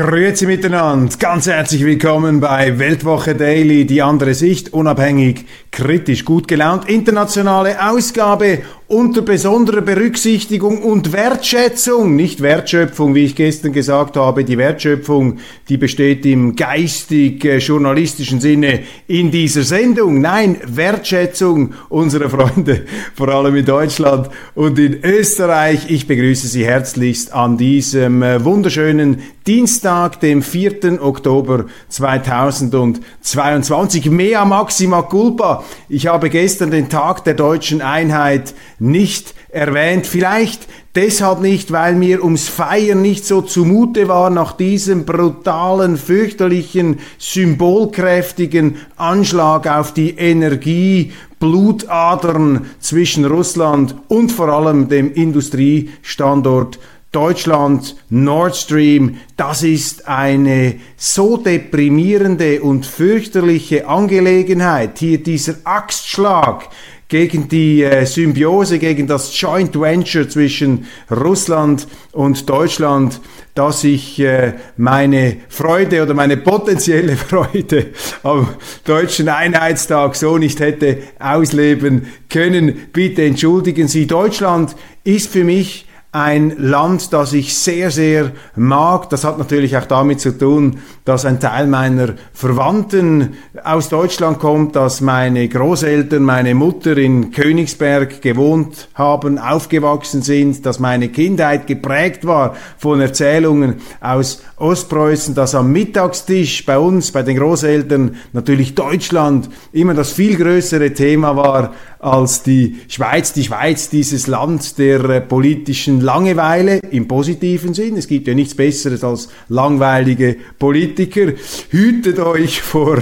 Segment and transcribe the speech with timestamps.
[0.00, 6.88] Grüezi miteinander, ganz herzlich willkommen bei Weltwoche Daily, die andere Sicht, unabhängig, kritisch, gut gelaunt,
[6.88, 8.60] internationale Ausgabe
[8.90, 15.76] unter besonderer Berücksichtigung und Wertschätzung, nicht Wertschöpfung, wie ich gestern gesagt habe, die Wertschöpfung, die
[15.76, 20.20] besteht im geistig-journalistischen Sinne in dieser Sendung.
[20.20, 25.88] Nein, Wertschätzung unserer Freunde, vor allem in Deutschland und in Österreich.
[25.88, 31.00] Ich begrüße Sie herzlichst an diesem äh, wunderschönen Dienstag, dem 4.
[31.00, 34.10] Oktober 2022.
[34.10, 35.62] Mea maxima culpa.
[35.88, 40.06] Ich habe gestern den Tag der deutschen Einheit nicht erwähnt.
[40.06, 46.98] Vielleicht deshalb nicht, weil mir ums Feiern nicht so zumute war nach diesem brutalen, fürchterlichen,
[47.18, 56.78] symbolkräftigen Anschlag auf die Energie, Blutadern zwischen Russland und vor allem dem Industriestandort
[57.12, 65.00] Deutschland, Nord Stream, das ist eine so deprimierende und fürchterliche Angelegenheit.
[65.00, 66.68] Hier dieser Axtschlag
[67.10, 73.20] gegen die äh, Symbiose, gegen das Joint Venture zwischen Russland und Deutschland,
[73.54, 77.88] dass ich äh, meine Freude oder meine potenzielle Freude
[78.22, 78.48] am
[78.84, 82.86] deutschen Einheitstag so nicht hätte ausleben können.
[82.92, 89.08] Bitte entschuldigen Sie, Deutschland ist für mich ein Land, das ich sehr, sehr mag.
[89.10, 94.74] Das hat natürlich auch damit zu tun, dass ein Teil meiner Verwandten aus Deutschland kommt,
[94.74, 102.26] dass meine Großeltern, meine Mutter in Königsberg gewohnt haben, aufgewachsen sind, dass meine Kindheit geprägt
[102.26, 109.48] war von Erzählungen aus Ostpreußen, dass am Mittagstisch bei uns, bei den Großeltern, natürlich Deutschland
[109.72, 113.32] immer das viel größere Thema war als die Schweiz.
[113.32, 117.96] Die Schweiz, dieses Land der äh, politischen Langeweile im positiven Sinn.
[117.96, 121.32] Es gibt ja nichts Besseres als langweilige Politiker.
[121.68, 122.98] Hütet euch vor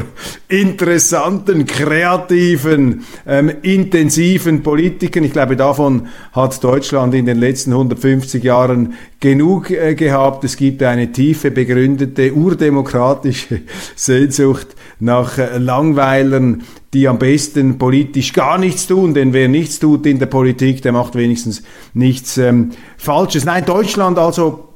[0.48, 5.24] interessanten, kreativen, ähm, intensiven Politikern.
[5.24, 10.42] Ich glaube, davon hat Deutschland in den letzten 150 Jahren genug äh, gehabt.
[10.44, 13.60] Es gibt eine tiefe, begründete, urdemokratische
[13.94, 20.06] Sehnsucht nach äh, Langweilern, die am besten politisch gar nichts tun, denn wer nichts tut
[20.06, 21.62] in der Politik, der macht wenigstens
[21.92, 23.44] nichts ähm, Falsches.
[23.44, 24.68] Nein, Deutschland also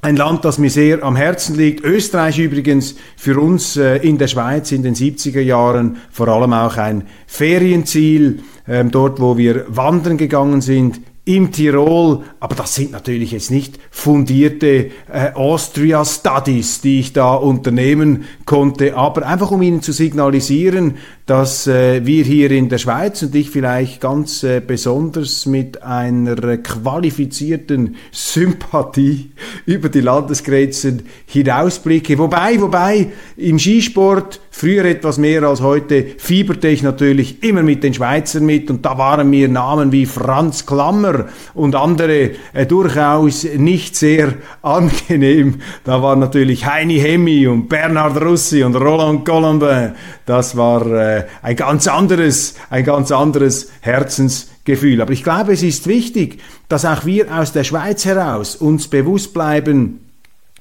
[0.00, 1.84] ein Land, das mir sehr am Herzen liegt.
[1.84, 6.76] Österreich übrigens für uns äh, in der Schweiz in den 70er Jahren vor allem auch
[6.76, 13.30] ein Ferienziel, ähm, dort wo wir wandern gegangen sind, im Tirol, aber das sind natürlich
[13.30, 19.82] jetzt nicht fundierte äh, Austria Studies, die ich da unternehmen konnte, aber einfach um Ihnen
[19.82, 20.96] zu signalisieren,
[21.26, 26.58] dass äh, wir hier in der Schweiz und ich vielleicht ganz äh, besonders mit einer
[26.58, 29.30] qualifizierten Sympathie
[29.66, 32.18] über die Landesgrenzen hinausblicke.
[32.18, 37.94] Wobei, wobei im Skisport früher etwas mehr als heute fieberte ich natürlich immer mit den
[37.94, 43.96] Schweizern mit und da waren mir Namen wie Franz Klammer und andere äh, durchaus nicht
[43.96, 45.60] sehr angenehm.
[45.84, 49.92] Da war natürlich Heini Hemmi und Bernhard Russi und Roland Colombin.
[50.26, 55.00] Das war äh, ein ganz anderes, ein ganz anderes Herzensgefühl.
[55.00, 59.32] Aber ich glaube, es ist wichtig, dass auch wir aus der Schweiz heraus uns bewusst
[59.32, 60.01] bleiben,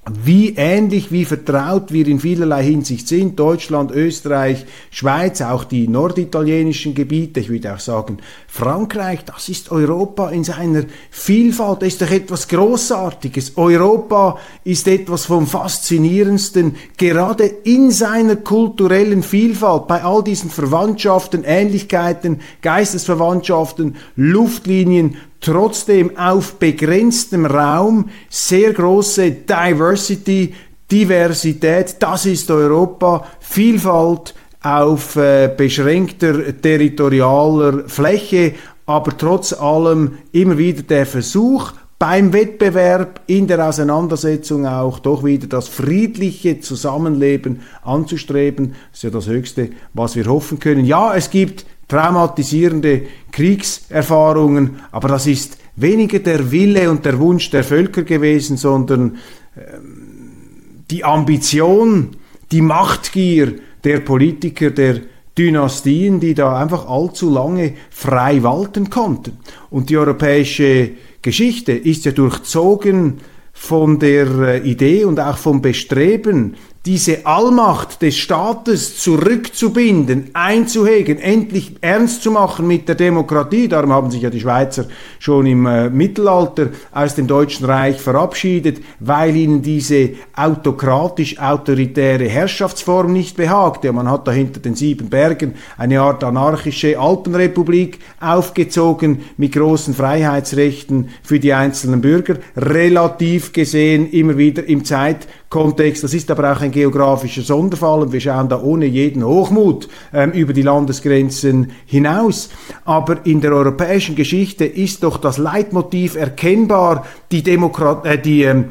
[0.10, 6.96] wie ähnlich, wie vertraut wir in vielerlei Hinsicht sind, Deutschland, Österreich, Schweiz, auch die norditalienischen
[6.96, 8.18] Gebiete, ich würde auch sagen,
[8.48, 13.58] Frankreich, das ist Europa in seiner Vielfalt, das ist doch etwas Großartiges.
[13.58, 22.42] Europa ist etwas vom Faszinierendsten, gerade in seiner kulturellen Vielfalt, bei all diesen Verwandtschaften, Ähnlichkeiten,
[22.64, 30.54] Geistesverwandtschaften, Luftlinien, trotzdem auf begrenztem Raum sehr große Diversity,
[30.90, 38.54] Diversität, das ist Europa, Vielfalt auf äh, beschränkter territorialer Fläche,
[38.86, 45.46] aber trotz allem immer wieder der Versuch, beim Wettbewerb, in der Auseinandersetzung auch doch wieder
[45.46, 48.74] das friedliche Zusammenleben anzustreben.
[48.90, 50.84] Das ist ja das Höchste, was wir hoffen können.
[50.84, 53.02] Ja, es gibt traumatisierende
[53.34, 59.18] Kriegserfahrungen, aber das ist weniger der Wille und der Wunsch der Völker gewesen, sondern
[59.58, 62.16] ähm, die Ambition,
[62.54, 65.02] die Machtgier der Politiker, der
[65.38, 69.38] Dynastien, die da einfach allzu lange frei walten konnten.
[69.70, 70.92] Und die europäische
[71.22, 73.18] Geschichte ist ja durchzogen
[73.52, 76.56] von der äh, Idee und auch vom Bestreben,
[76.86, 83.68] diese Allmacht des Staates zurückzubinden, einzuhegen, endlich ernst zu machen mit der Demokratie.
[83.68, 84.86] Darum haben sich ja die Schweizer
[85.20, 93.38] schon im äh, Mittelalter aus dem Deutschen Reich verabschiedet, weil ihnen diese autokratisch-autoritäre Herrschaftsform nicht
[93.38, 93.94] behagte.
[93.94, 101.10] man hat da hinter den sieben Bergen eine Art anarchische Alpenrepublik aufgezogen mit großen Freiheitsrechten
[101.22, 106.04] für die einzelnen Bürger, relativ gesehen immer wieder im Zeit Kontext.
[106.04, 110.32] Das ist aber auch ein geografischer Sonderfall und wir schauen da ohne jeden Hochmut ähm,
[110.32, 112.50] über die Landesgrenzen hinaus.
[112.86, 118.66] Aber in der europäischen Geschichte ist doch das Leitmotiv erkennbar, die, Demokrat äh, die ähm,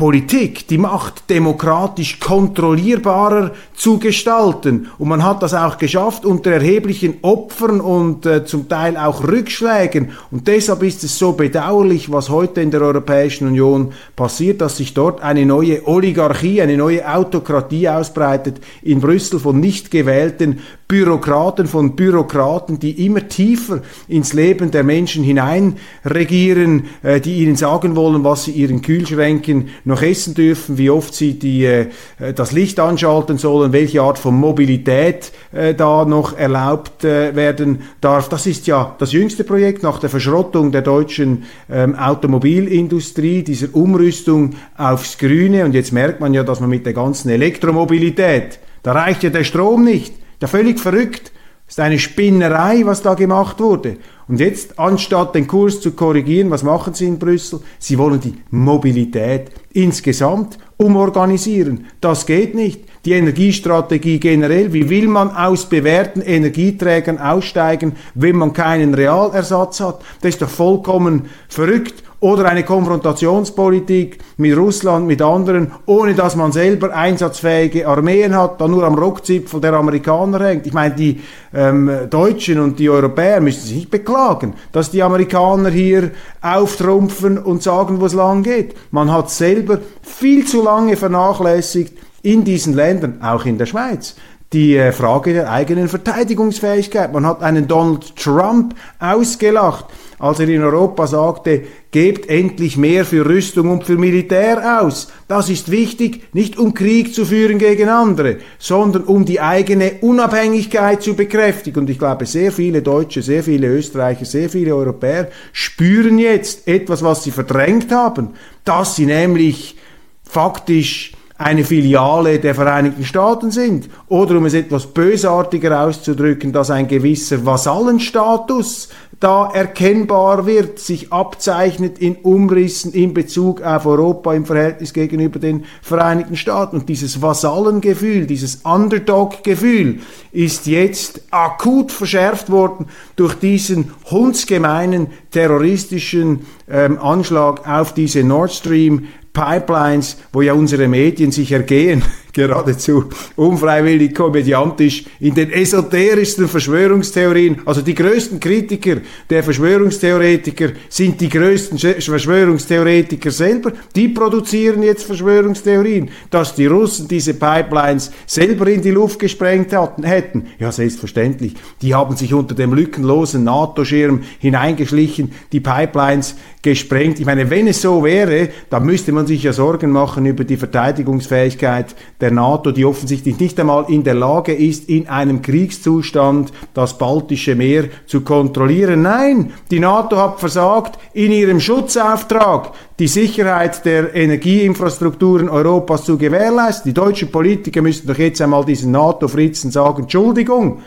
[0.00, 4.88] Politik, die Macht demokratisch kontrollierbarer zu gestalten.
[4.96, 10.12] Und man hat das auch geschafft unter erheblichen Opfern und äh, zum Teil auch Rückschlägen.
[10.30, 14.94] Und deshalb ist es so bedauerlich, was heute in der Europäischen Union passiert, dass sich
[14.94, 20.60] dort eine neue Oligarchie, eine neue Autokratie ausbreitet in Brüssel von nicht gewählten
[20.90, 27.54] Bürokraten von Bürokraten, die immer tiefer ins Leben der Menschen hinein regieren, äh, die ihnen
[27.54, 31.88] sagen wollen, was sie ihren Kühlschränken noch essen dürfen, wie oft sie die, äh,
[32.34, 38.28] das Licht anschalten sollen, welche Art von Mobilität äh, da noch erlaubt werden darf.
[38.28, 44.54] Das ist ja das jüngste Projekt nach der Verschrottung der deutschen ähm, Automobilindustrie, dieser Umrüstung
[44.76, 45.64] aufs Grüne.
[45.64, 49.44] Und jetzt merkt man ja, dass man mit der ganzen Elektromobilität, da reicht ja der
[49.44, 50.14] Strom nicht.
[50.40, 51.32] Ja, völlig verrückt.
[51.70, 53.98] Ist eine Spinnerei, was da gemacht wurde.
[54.26, 57.60] Und jetzt, anstatt den Kurs zu korrigieren, was machen Sie in Brüssel?
[57.78, 61.86] Sie wollen die Mobilität insgesamt umorganisieren.
[62.00, 62.80] Das geht nicht.
[63.04, 70.00] Die Energiestrategie generell, wie will man aus bewährten Energieträgern aussteigen, wenn man keinen Realersatz hat?
[70.22, 76.52] Das ist doch vollkommen verrückt oder eine Konfrontationspolitik mit Russland, mit anderen, ohne dass man
[76.52, 80.66] selber einsatzfähige Armeen hat, da nur am Rockzipfel der Amerikaner hängt.
[80.66, 81.20] Ich meine, die
[81.54, 86.10] ähm, Deutschen und die Europäer müssen sich nicht beklagen, dass die Amerikaner hier
[86.42, 88.74] auftrumpfen und sagen, wo es lang geht.
[88.90, 94.14] Man hat selber viel zu lange vernachlässigt in diesen Ländern, auch in der Schweiz,
[94.52, 97.12] die äh, Frage der eigenen Verteidigungsfähigkeit.
[97.12, 99.86] Man hat einen Donald Trump ausgelacht,
[100.18, 101.62] als er in Europa sagte,
[101.92, 105.12] gebt endlich mehr für Rüstung und für Militär aus.
[105.28, 111.00] Das ist wichtig, nicht um Krieg zu führen gegen andere, sondern um die eigene Unabhängigkeit
[111.00, 111.80] zu bekräftigen.
[111.80, 117.04] Und ich glaube, sehr viele Deutsche, sehr viele Österreicher, sehr viele Europäer spüren jetzt etwas,
[117.04, 118.30] was sie verdrängt haben,
[118.64, 119.76] dass sie nämlich
[120.24, 123.88] faktisch eine Filiale der Vereinigten Staaten sind.
[124.08, 128.90] Oder um es etwas bösartiger auszudrücken, dass ein gewisser Vasallenstatus
[129.20, 135.64] da erkennbar wird, sich abzeichnet in Umrissen in Bezug auf Europa im Verhältnis gegenüber den
[135.80, 136.76] Vereinigten Staaten.
[136.76, 140.00] Und dieses Vasallengefühl, dieses Underdog-Gefühl
[140.32, 142.86] ist jetzt akut verschärft worden
[143.16, 151.32] durch diesen hundsgemeinen terroristischen ähm, Anschlag auf diese Nord Stream Pipelines, wo ja unsere Medien
[151.32, 153.04] sich ergehen, geradezu
[153.36, 157.62] unfreiwillig komödiantisch in den esoterischsten Verschwörungstheorien.
[157.64, 158.96] Also die größten Kritiker
[159.28, 163.72] der Verschwörungstheoretiker sind die größten Verschwörungstheoretiker selber.
[163.94, 170.02] Die produzieren jetzt Verschwörungstheorien, dass die Russen diese Pipelines selber in die Luft gesprengt hatten,
[170.04, 170.46] hätten.
[170.58, 171.54] Ja, selbstverständlich.
[171.82, 177.20] Die haben sich unter dem lückenlosen NATO-Schirm hineingeschlichen, die Pipelines gesprengt.
[177.20, 180.56] Ich meine, wenn es so wäre, dann müsste man sich ja Sorgen machen über die
[180.56, 186.98] Verteidigungsfähigkeit der NATO, die offensichtlich nicht einmal in der Lage ist, in einem Kriegszustand das
[186.98, 189.02] Baltische Meer zu kontrollieren.
[189.02, 196.90] Nein, die NATO hat versagt in ihrem Schutzauftrag, die Sicherheit der Energieinfrastrukturen Europas zu gewährleisten.
[196.90, 200.82] Die deutschen Politiker müssten doch jetzt einmal diesen NATO-Fritzen sagen, Entschuldigung,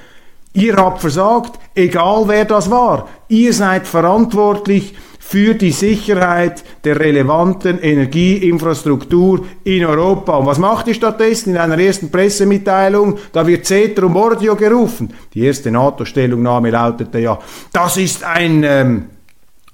[0.53, 3.07] ihr habt versagt, egal wer das war.
[3.27, 4.93] Ihr seid verantwortlich
[5.25, 10.35] für die Sicherheit der relevanten Energieinfrastruktur in Europa.
[10.35, 13.17] Und was macht ihr stattdessen in einer ersten Pressemitteilung?
[13.31, 15.11] Da wird Ceterum Mordio gerufen.
[15.33, 17.39] Die erste NATO-Stellungnahme lautete ja,
[17.71, 19.05] das ist ein ähm,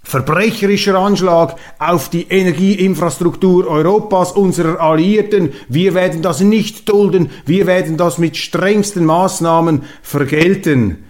[0.04, 5.52] verbrecherischer Anschlag auf die Energieinfrastruktur Europas, unserer Alliierten.
[5.68, 11.09] Wir werden das nicht dulden, wir werden das mit strengsten Maßnahmen vergelten.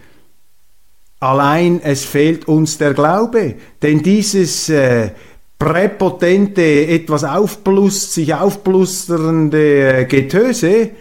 [1.20, 5.12] Allein es fehlt uns der Glaube, denn dieses äh,
[5.58, 10.92] präpotente, etwas aufblust, sich aufblusternde äh, Getöse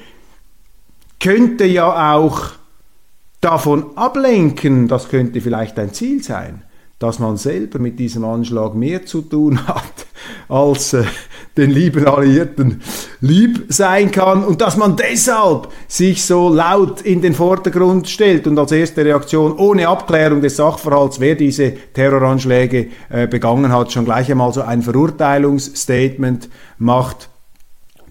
[1.20, 2.50] könnte ja auch
[3.40, 6.64] davon ablenken, das könnte vielleicht ein Ziel sein,
[6.98, 10.06] dass man selber mit diesem Anschlag mehr zu tun hat,
[10.48, 11.04] als äh,
[11.58, 12.80] den lieben Alliierten
[13.20, 18.46] lieb sein kann und dass man deshalb sich so laut in den Vordergrund stellt.
[18.46, 24.04] Und als erste Reaktion ohne Abklärung des Sachverhalts, wer diese Terroranschläge äh, begangen hat, schon
[24.04, 26.48] gleich einmal so ein Verurteilungsstatement
[26.78, 27.28] macht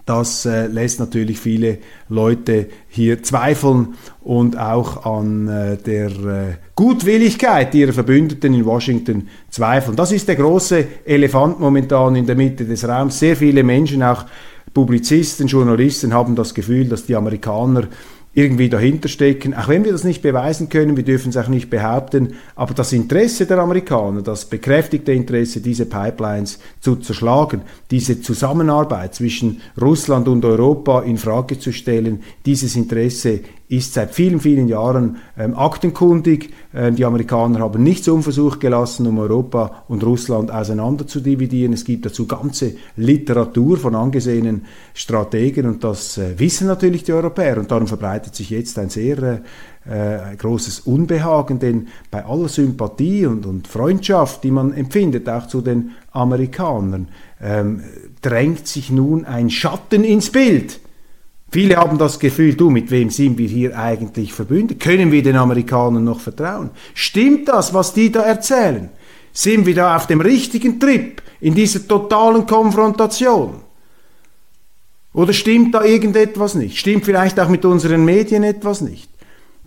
[0.08, 7.74] das äh, lässt natürlich viele Leute hier zweifeln und auch an äh, der äh, Gutwilligkeit
[7.74, 9.96] ihrer Verbündeten in Washington zweifeln.
[9.96, 13.18] Das ist der große Elefant momentan in der Mitte des Raums.
[13.18, 14.24] Sehr viele Menschen, auch
[14.72, 17.88] Publizisten, Journalisten haben das Gefühl, dass die Amerikaner
[18.34, 21.70] irgendwie dahinter stecken, auch wenn wir das nicht beweisen können, wir dürfen es auch nicht
[21.70, 29.14] behaupten, aber das Interesse der Amerikaner, das bekräftigte Interesse, diese Pipelines zu zerschlagen, diese Zusammenarbeit
[29.14, 35.18] zwischen Russland und Europa in Frage zu stellen, dieses Interesse ist seit vielen, vielen Jahren
[35.38, 36.50] ähm, aktenkundig.
[36.74, 41.74] Ähm, die Amerikaner haben nichts unversucht gelassen, um Europa und Russland auseinander zu dividieren.
[41.74, 44.62] Es gibt dazu ganze Literatur von angesehenen
[44.94, 49.18] Strategen und das äh, wissen natürlich die Europäer und darum verbreitet sich jetzt ein sehr
[49.22, 49.38] äh,
[49.88, 55.60] äh, großes Unbehagen, denn bei aller Sympathie und, und Freundschaft, die man empfindet, auch zu
[55.60, 57.08] den Amerikanern,
[57.40, 57.82] ähm,
[58.22, 60.80] drängt sich nun ein Schatten ins Bild
[61.50, 64.80] Viele haben das Gefühl, du, mit wem sind wir hier eigentlich verbündet?
[64.80, 66.70] Können wir den Amerikanern noch vertrauen?
[66.92, 68.90] Stimmt das, was die da erzählen?
[69.32, 73.60] Sind wir da auf dem richtigen Trip in dieser totalen Konfrontation?
[75.14, 76.76] Oder stimmt da irgendetwas nicht?
[76.76, 79.08] Stimmt vielleicht auch mit unseren Medien etwas nicht?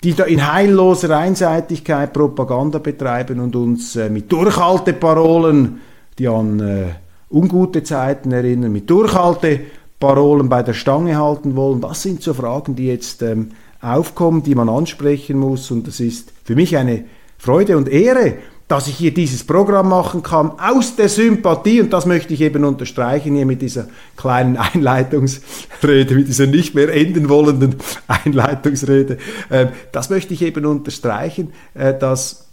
[0.04, 5.82] Die da in heilloser Einseitigkeit Propaganda betreiben und uns äh, mit Durchhalteparolen,
[6.18, 6.86] die an äh,
[7.32, 9.62] ungute Zeiten erinnern, mit Durchhalte
[10.02, 11.80] Parolen bei der Stange halten wollen.
[11.80, 15.72] Das sind so Fragen, die jetzt ähm, aufkommen, die man ansprechen muss.
[15.72, 17.06] Und es ist für mich eine
[17.38, 18.34] Freude und Ehre,
[18.68, 22.64] dass ich hier dieses Programm machen kann, aus der Sympathie, und das möchte ich eben
[22.64, 27.76] unterstreichen hier mit dieser kleinen Einleitungsrede, mit dieser nicht mehr enden wollenden
[28.08, 29.18] Einleitungsrede,
[29.50, 32.51] äh, das möchte ich eben unterstreichen, äh, dass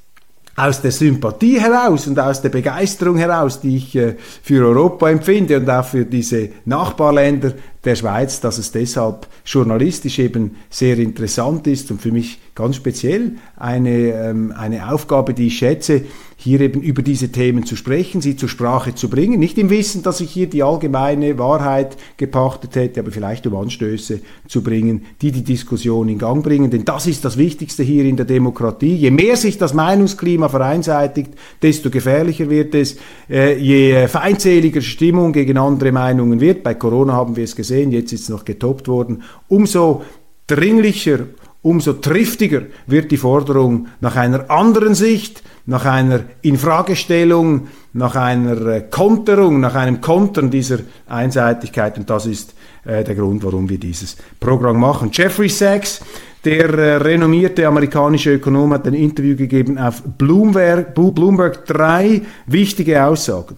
[0.59, 5.57] aus der Sympathie heraus und aus der Begeisterung heraus, die ich äh, für Europa empfinde
[5.59, 7.53] und auch für diese Nachbarländer
[7.85, 13.37] der Schweiz, dass es deshalb journalistisch eben sehr interessant ist und für mich ganz speziell
[13.57, 16.03] eine, ähm, eine Aufgabe, die ich schätze,
[16.41, 19.41] hier eben über diese Themen zu sprechen, sie zur Sprache zu bringen.
[19.41, 24.21] Nicht im Wissen, dass ich hier die allgemeine Wahrheit gepachtet hätte, aber vielleicht um Anstöße
[24.47, 26.71] zu bringen, die die Diskussion in Gang bringen.
[26.71, 28.95] Denn das ist das Wichtigste hier in der Demokratie.
[28.95, 31.31] Je mehr sich das Meinungsklima vereinseitigt,
[31.61, 32.99] desto gefährlicher wird es.
[33.29, 38.13] Äh, je feindseliger Stimmung gegen andere Meinungen wird, bei Corona haben wir es gesehen, jetzt
[38.13, 40.03] ist es noch getoppt worden, umso
[40.47, 41.21] dringlicher
[41.63, 48.85] umso triftiger wird die Forderung nach einer anderen Sicht, nach einer Infragestellung, nach einer äh,
[48.89, 51.99] Konterung, nach einem Kontern dieser Einseitigkeit.
[51.99, 55.11] Und das ist äh, der Grund, warum wir dieses Programm machen.
[55.13, 56.01] Jeffrey Sachs,
[56.45, 63.57] der äh, renommierte amerikanische Ökonom, hat ein Interview gegeben auf Bloomberg, Bloomberg drei wichtige Aussagen.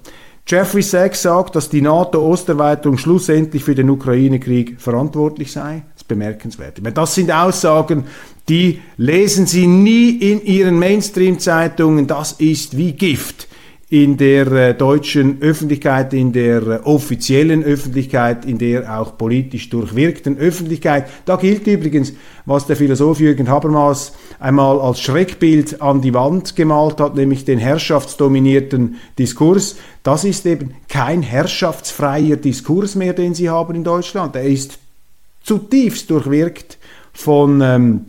[0.51, 6.81] Jeffrey Sachs sagt, dass die NATO-Osterweiterung schlussendlich für den Ukraine-Krieg verantwortlich sei bemerkenswert.
[6.93, 8.05] Das sind Aussagen,
[8.49, 12.09] die lesen Sie nie in Ihren Mainstream-Zeitungen.
[12.09, 13.47] Das ist wie Gift
[13.91, 20.39] in der äh, deutschen Öffentlichkeit, in der äh, offiziellen Öffentlichkeit, in der auch politisch durchwirkten
[20.39, 21.09] Öffentlichkeit.
[21.25, 22.13] Da gilt übrigens,
[22.47, 27.59] was der Philosoph Jürgen Habermas einmal als Schreckbild an die Wand gemalt hat, nämlich den
[27.59, 29.75] herrschaftsdominierten Diskurs.
[30.05, 34.37] Das ist eben kein herrschaftsfreier Diskurs mehr, den Sie haben in Deutschland.
[34.37, 34.79] Er ist
[35.43, 36.79] zutiefst durchwirkt
[37.13, 38.05] von ähm,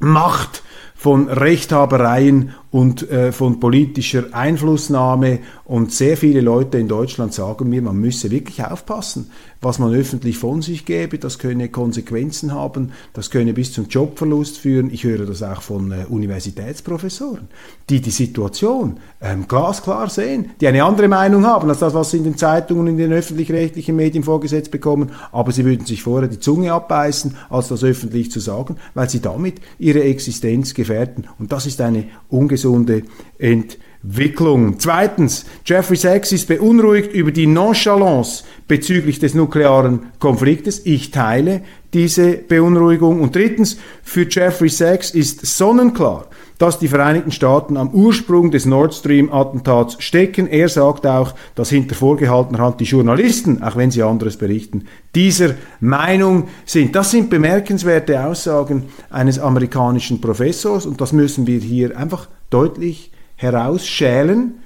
[0.00, 0.62] Macht,
[0.94, 5.38] von Rechthabereien und äh, von politischer Einflussnahme.
[5.64, 10.38] Und sehr viele Leute in Deutschland sagen mir, man müsse wirklich aufpassen, was man öffentlich
[10.38, 11.18] von sich gebe.
[11.18, 14.90] Das könne Konsequenzen haben, das könne bis zum Jobverlust führen.
[14.92, 17.46] Ich höre das auch von äh, Universitätsprofessoren,
[17.90, 22.16] die die Situation ähm, glasklar sehen, die eine andere Meinung haben als das, was sie
[22.16, 25.12] in den Zeitungen in den öffentlich-rechtlichen Medien vorgesetzt bekommen.
[25.30, 29.20] Aber sie würden sich vorher die Zunge abbeißen, als das öffentlich zu sagen, weil sie
[29.20, 31.28] damit ihre Existenz gefährden.
[31.38, 33.84] Und das ist eine ungesunde Entwicklung.
[34.04, 34.78] Entwicklung.
[34.78, 40.84] Zweitens, Jeffrey Sachs ist beunruhigt über die Nonchalance bezüglich des nuklearen Konfliktes.
[40.84, 41.62] Ich teile
[41.94, 43.22] diese Beunruhigung.
[43.22, 46.26] Und drittens, für Jeffrey Sachs ist sonnenklar,
[46.58, 50.48] dass die Vereinigten Staaten am Ursprung des Nord Stream-Attentats stecken.
[50.48, 55.54] Er sagt auch, dass hinter vorgehaltener Hand die Journalisten, auch wenn sie anderes berichten, dieser
[55.80, 56.94] Meinung sind.
[56.94, 64.60] Das sind bemerkenswerte Aussagen eines amerikanischen Professors und das müssen wir hier einfach deutlich herausschälen.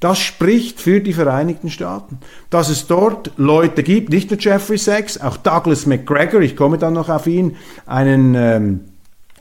[0.00, 2.18] Das spricht für die Vereinigten Staaten.
[2.50, 6.92] Dass es dort Leute gibt, nicht nur Jeffrey Sachs, auch Douglas McGregor, ich komme dann
[6.92, 8.80] noch auf ihn, einen ähm,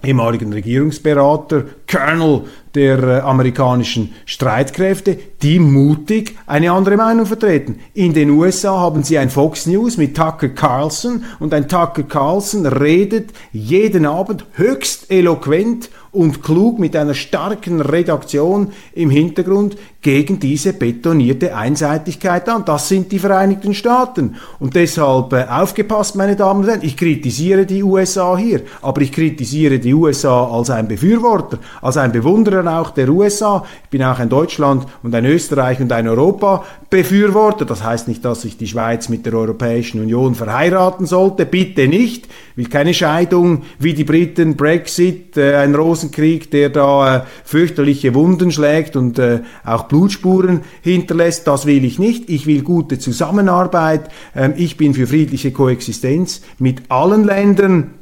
[0.04, 2.44] ehemaligen Regierungsberater, Colonel
[2.76, 7.80] der äh, amerikanischen Streitkräfte, die mutig eine andere Meinung vertreten.
[7.94, 12.66] In den USA haben sie ein Fox News mit Tucker Carlson und ein Tucker Carlson
[12.66, 20.74] redet jeden Abend höchst eloquent und klug mit einer starken Redaktion im Hintergrund gegen diese
[20.74, 22.66] betonierte Einseitigkeit an.
[22.66, 24.36] Das sind die Vereinigten Staaten.
[24.60, 29.12] Und deshalb äh, aufgepasst, meine Damen und Herren, ich kritisiere die USA hier, aber ich
[29.12, 33.66] kritisiere die USA als ein Befürworter, als ein Bewunderer auch der USA.
[33.84, 37.66] Ich bin auch ein Deutschland und ein Österreich und ein Europa Befürworter.
[37.66, 41.46] Das heißt nicht, dass ich die Schweiz mit der Europäischen Union verheiraten sollte.
[41.46, 42.26] Bitte nicht.
[42.26, 48.14] Ich will keine Scheidung wie die Briten, Brexit, äh, ein Rosenkrieg, der da äh, fürchterliche
[48.14, 51.48] Wunden schlägt und äh, auch Blutspuren hinterlässt.
[51.48, 52.30] Das will ich nicht.
[52.30, 54.10] Ich will gute Zusammenarbeit.
[54.36, 57.96] Ähm, ich bin für friedliche Koexistenz mit allen Ländern.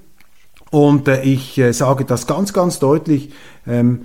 [0.71, 3.31] Und äh, ich äh, sage das ganz, ganz deutlich.
[3.69, 4.01] Ähm,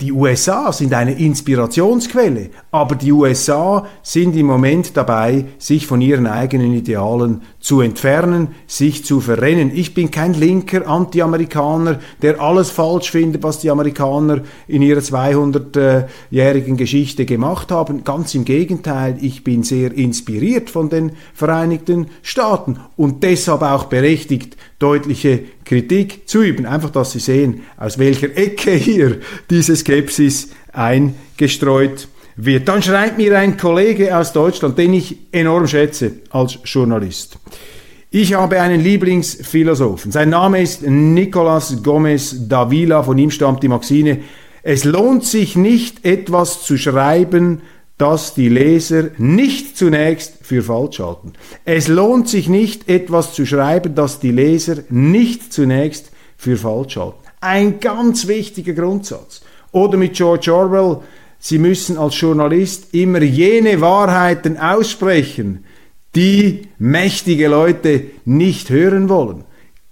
[0.00, 6.26] die USA sind eine Inspirationsquelle, aber die USA sind im Moment dabei, sich von ihren
[6.26, 9.70] eigenen Idealen zu entfernen, sich zu verrennen.
[9.74, 16.76] Ich bin kein linker Anti-Amerikaner, der alles falsch findet, was die Amerikaner in ihrer 200-jährigen
[16.76, 18.04] Geschichte gemacht haben.
[18.04, 24.56] Ganz im Gegenteil, ich bin sehr inspiriert von den Vereinigten Staaten und deshalb auch berechtigt,
[24.78, 26.66] deutliche Kritik zu üben.
[26.66, 29.05] Einfach, dass Sie sehen, aus welcher Ecke hier
[29.50, 32.68] diese Skepsis eingestreut wird.
[32.68, 37.38] Dann schreibt mir ein Kollege aus Deutschland, den ich enorm schätze als Journalist.
[38.10, 40.12] Ich habe einen Lieblingsphilosophen.
[40.12, 43.02] Sein Name ist Nicolas Gomez Davila.
[43.02, 44.20] Von ihm stammt die Maxine.
[44.62, 47.62] Es lohnt sich nicht, etwas zu schreiben,
[47.98, 51.32] das die Leser nicht zunächst für falsch halten.
[51.64, 57.25] Es lohnt sich nicht, etwas zu schreiben, das die Leser nicht zunächst für falsch halten.
[57.48, 59.40] Ein ganz wichtiger Grundsatz.
[59.70, 60.98] Oder mit George Orwell,
[61.38, 65.64] Sie müssen als Journalist immer jene Wahrheiten aussprechen,
[66.16, 69.44] die mächtige Leute nicht hören wollen.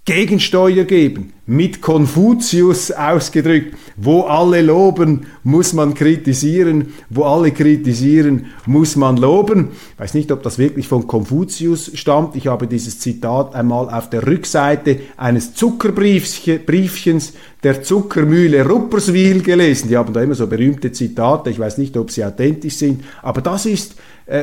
[0.05, 8.95] Gegensteuer geben, mit Konfuzius ausgedrückt, wo alle loben, muss man kritisieren, wo alle kritisieren, muss
[8.95, 9.69] man loben.
[9.93, 12.35] Ich weiß nicht, ob das wirklich von Konfuzius stammt.
[12.35, 19.89] Ich habe dieses Zitat einmal auf der Rückseite eines Zuckerbriefchens der Zuckermühle Rupperswil gelesen.
[19.89, 21.49] Die haben da immer so berühmte Zitate.
[21.49, 23.95] Ich weiß nicht, ob sie authentisch sind, aber das ist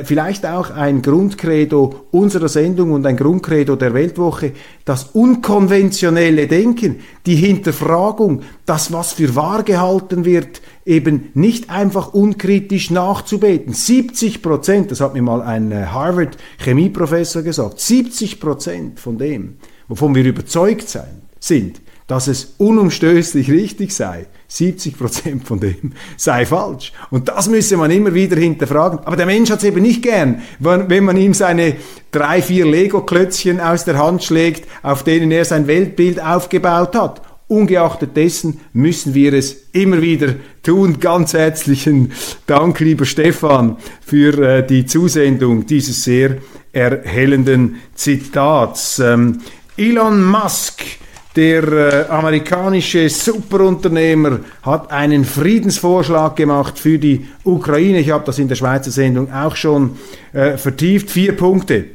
[0.04, 4.52] vielleicht auch ein Grundcredo unserer Sendung und ein Grundcredo der Weltwoche,
[4.84, 12.90] das unkonventionelle Denken, die Hinterfragung, das, was für wahr gehalten wird, eben nicht einfach unkritisch
[12.90, 13.72] nachzubeten.
[13.74, 19.56] 70 Prozent, das hat mir mal ein äh, Harvard Chemieprofessor gesagt, 70 Prozent von dem,
[19.88, 26.44] wovon wir überzeugt sein, sind, dass es unumstößlich richtig sei, 70 Prozent von dem sei
[26.44, 26.92] falsch.
[27.10, 28.98] Und das müsse man immer wieder hinterfragen.
[29.04, 31.76] Aber der Mensch hat es eben nicht gern, wenn man ihm seine
[32.10, 37.22] drei, vier Lego-Klötzchen aus der Hand schlägt, auf denen er sein Weltbild aufgebaut hat.
[37.48, 41.00] Ungeachtet dessen müssen wir es immer wieder tun.
[41.00, 42.12] Ganz herzlichen
[42.46, 46.38] Dank, lieber Stefan, für äh, die Zusendung dieses sehr
[46.72, 48.98] erhellenden Zitats.
[48.98, 49.40] Ähm,
[49.76, 50.82] Elon Musk
[51.36, 58.00] der äh, amerikanische Superunternehmer hat einen Friedensvorschlag gemacht für die Ukraine.
[58.00, 59.96] Ich habe das in der Schweizer Sendung auch schon
[60.32, 61.10] äh, vertieft.
[61.10, 61.86] Vier Punkte.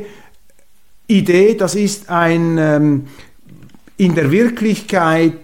[1.07, 3.07] Idee, das ist ein ähm,
[3.97, 5.41] in der Wirklichkeit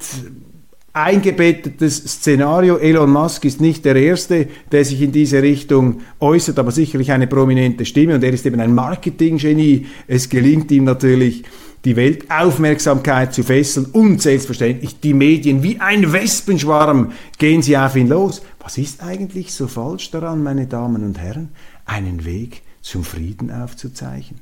[1.04, 2.78] eingebettetes Szenario.
[2.78, 7.28] Elon Musk ist nicht der Erste, der sich in diese Richtung äußert, aber sicherlich eine
[7.28, 9.86] prominente Stimme und er ist eben ein Marketinggenie.
[10.08, 11.44] Es gelingt ihm natürlich,
[11.86, 18.10] die Weltaufmerksamkeit zu fesseln und selbstverständlich die Medien wie ein Wespenschwarm gehen sie auf ihn
[18.10, 18.42] los.
[18.60, 21.50] Was ist eigentlich so falsch daran, meine Damen und Herren,
[21.86, 24.42] einen Weg zum Frieden aufzuzeichnen?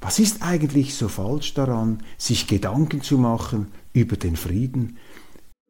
[0.00, 4.98] Was ist eigentlich so falsch daran, sich Gedanken zu machen über den Frieden?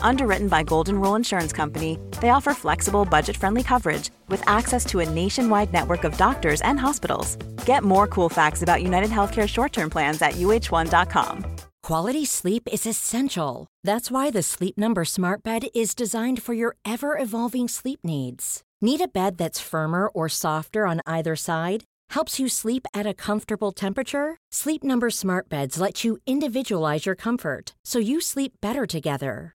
[0.00, 5.00] Underwritten by Golden Rule Insurance Company, they offer flexible, budget friendly coverage with access to
[5.00, 7.36] a nationwide network of doctors and hospitals.
[7.66, 11.44] Get more cool facts about United Healthcare short term plans at uh1.com.
[11.82, 13.66] Quality sleep is essential.
[13.82, 18.62] That's why the Sleep Number Smart Bed is designed for your ever evolving sleep needs.
[18.80, 21.82] Need a bed that's firmer or softer on either side?
[22.10, 24.36] Helps you sleep at a comfortable temperature?
[24.52, 29.54] Sleep Number Smart Beds let you individualize your comfort so you sleep better together.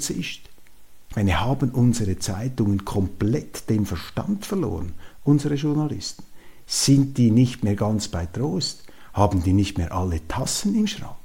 [0.00, 0.48] zischt.
[1.10, 4.92] Ich meine, haben unsere Zeitungen komplett den Verstand verloren,
[5.24, 6.24] unsere Journalisten?
[6.66, 8.84] Sind die nicht mehr ganz bei Trost?
[9.14, 11.17] Haben die nicht mehr alle Tassen im Schrank?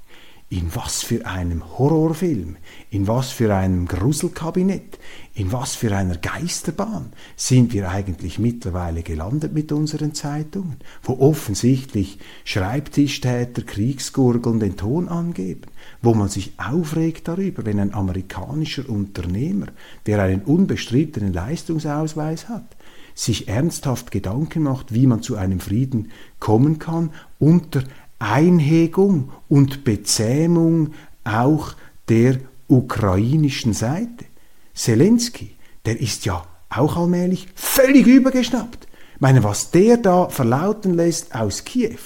[0.54, 2.58] In was für einem Horrorfilm,
[2.92, 5.00] in was für einem Gruselkabinett,
[5.34, 12.20] in was für einer Geisterbahn sind wir eigentlich mittlerweile gelandet mit unseren Zeitungen, wo offensichtlich
[12.44, 15.64] Schreibtischtäter Kriegsgurgeln den Ton angeben,
[16.04, 19.68] wo man sich aufregt darüber, wenn ein amerikanischer Unternehmer,
[20.06, 22.76] der einen unbestrittenen Leistungsausweis hat,
[23.16, 27.84] sich ernsthaft Gedanken macht, wie man zu einem Frieden kommen kann unter
[28.24, 30.94] Einhegung und Bezähmung
[31.26, 31.76] auch
[32.10, 34.26] der ukrainischen Seite.
[34.74, 35.56] Zelensky,
[35.86, 38.88] der ist ja auch allmählich völlig übergeschnappt.
[39.16, 42.00] Ich meine, was der da verlauten lässt aus Kiew,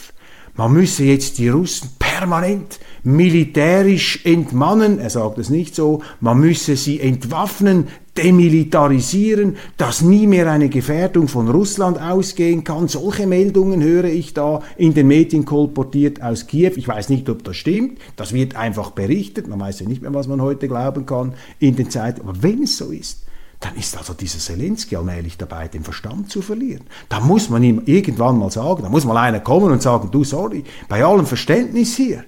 [0.56, 6.76] man müsse jetzt die Russen permanent militärisch entmannen, er sagt es nicht so, man müsse
[6.76, 12.88] sie entwaffnen, demilitarisieren, dass nie mehr eine Gefährdung von Russland ausgehen kann.
[12.88, 16.74] Solche Meldungen höre ich da in den Medien kolportiert aus Kiew.
[16.76, 18.00] Ich weiß nicht, ob das stimmt.
[18.16, 19.48] Das wird einfach berichtet.
[19.48, 22.22] Man weiß ja nicht mehr, was man heute glauben kann in den Zeiten.
[22.22, 23.24] Aber wenn es so ist,
[23.60, 26.84] dann ist also dieser Zelensky allmählich dabei, den Verstand zu verlieren.
[27.10, 30.24] Da muss man ihm irgendwann mal sagen, da muss mal einer kommen und sagen, du
[30.24, 32.24] sorry, bei allem Verständnis hier,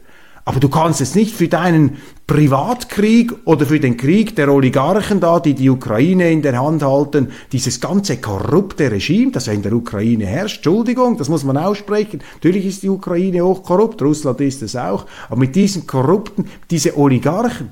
[0.45, 1.97] aber du kannst es nicht für deinen
[2.29, 7.31] Privatkrieg oder für den Krieg der Oligarchen da, die die Ukraine in der Hand halten,
[7.51, 12.21] dieses ganze korrupte Regime, das in der Ukraine herrscht, Entschuldigung, das muss man aussprechen.
[12.35, 16.95] Natürlich ist die Ukraine auch korrupt, Russland ist es auch, aber mit diesen Korrupten, diese
[16.99, 17.71] Oligarchen,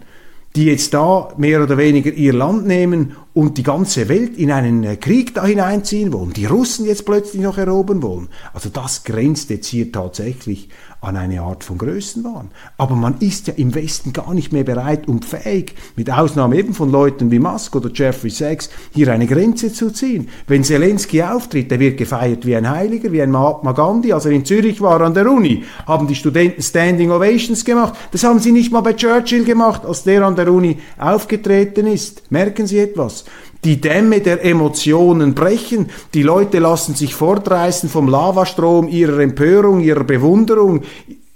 [0.55, 4.83] die jetzt da mehr oder weniger ihr Land nehmen und die ganze Welt in einen
[4.83, 8.29] äh, Krieg da hineinziehen wollen, die Russen jetzt plötzlich noch erobern wollen.
[8.51, 10.69] Also das grenzt jetzt hier tatsächlich
[11.01, 12.49] an eine Art von Größenwahn.
[12.77, 16.73] Aber man ist ja im Westen gar nicht mehr bereit und fähig, mit Ausnahme eben
[16.73, 20.29] von Leuten wie Musk oder Jeffrey Sachs, hier eine Grenze zu ziehen.
[20.47, 24.13] Wenn Zelensky auftritt, der wird gefeiert wie ein Heiliger, wie ein Mahatma Gandhi.
[24.13, 27.93] Als er in Zürich war an der Uni, haben die Studenten Standing Ovations gemacht.
[28.11, 32.31] Das haben sie nicht mal bei Churchill gemacht, als der an der Uni aufgetreten ist.
[32.31, 33.25] Merken Sie etwas?
[33.63, 35.89] Die Dämme der Emotionen brechen.
[36.13, 40.81] Die Leute lassen sich fortreißen vom Lavastrom ihrer Empörung, ihrer Bewunderung,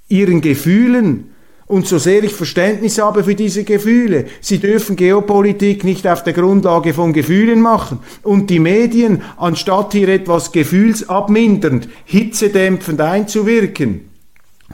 [0.07, 1.31] ihren Gefühlen.
[1.71, 6.33] Und so sehr ich Verständnis habe für diese Gefühle, sie dürfen Geopolitik nicht auf der
[6.33, 7.99] Grundlage von Gefühlen machen.
[8.23, 14.10] Und die Medien, anstatt hier etwas gefühlsabmindernd, hitzedämpfend einzuwirken,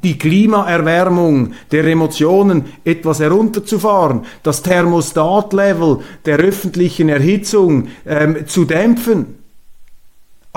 [0.04, 9.37] die Klimaerwärmung der Emotionen etwas herunterzufahren, das Thermostatlevel der öffentlichen Erhitzung ähm, zu dämpfen.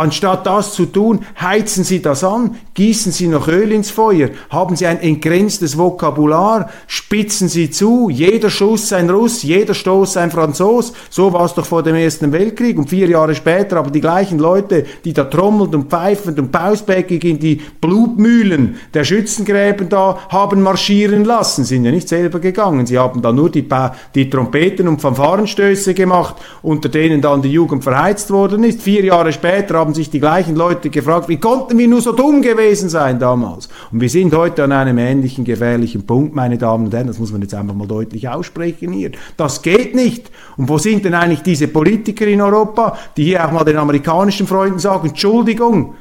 [0.00, 4.74] Anstatt das zu tun, heizen Sie das an, gießen Sie noch Öl ins Feuer, haben
[4.74, 10.94] Sie ein entgrenztes Vokabular, spitzen Sie zu, jeder Schuss ein Russ, jeder Stoß ein Franzos,
[11.10, 12.78] so war es doch vor dem Ersten Weltkrieg.
[12.78, 17.22] Und vier Jahre später aber die gleichen Leute, die da trommelnd und pfeifend und pausbäckig
[17.24, 22.98] in die Blutmühlen der Schützengräben da haben marschieren lassen, sind ja nicht selber gegangen, sie
[22.98, 23.68] haben da nur die,
[24.14, 28.80] die Trompeten und Fanfarenstöße gemacht, unter denen dann die Jugend verheizt worden ist.
[28.80, 32.12] Vier Jahre später haben haben sich die gleichen Leute gefragt, wie konnten wir nur so
[32.12, 33.68] dumm gewesen sein damals?
[33.90, 37.32] Und wir sind heute an einem ähnlichen gefährlichen Punkt, meine Damen und Herren, das muss
[37.32, 39.10] man jetzt einfach mal deutlich aussprechen hier.
[39.36, 40.30] Das geht nicht.
[40.56, 44.46] Und wo sind denn eigentlich diese Politiker in Europa, die hier auch mal den amerikanischen
[44.46, 45.94] Freunden sagen, Entschuldigung,